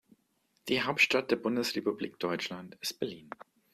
[0.67, 3.29] Die Hauptstadt der Bundesrepublik Deutschland ist Berlin